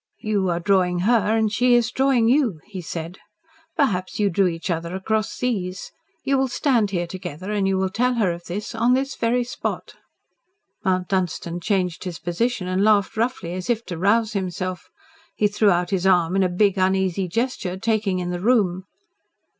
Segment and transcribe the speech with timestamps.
[0.17, 3.19] "You are drawing her and she is drawing you," he said.
[3.75, 5.91] "Perhaps you drew each other across seas.
[6.23, 9.43] You will stand here together and you will tell her of this on this very
[9.43, 9.93] spot."
[10.83, 14.89] Mount Dunstan changed his position and laughed roughly, as if to rouse himself.
[15.35, 18.85] He threw out his arm in a big, uneasy gesture, taking in the room.